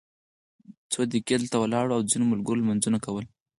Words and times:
څو 0.91 0.99
دقیقې 1.09 1.35
دلته 1.41 1.57
ولاړ 1.59 1.85
وو 1.87 1.95
او 1.97 2.01
ځینو 2.11 2.25
ملګرو 2.33 2.59
لمونځونه 2.61 2.97
کول. 3.05 3.25